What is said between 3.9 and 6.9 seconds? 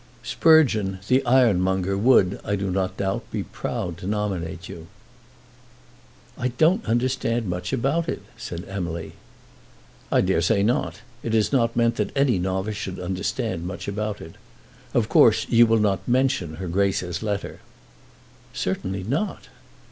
to nominate you. "I don't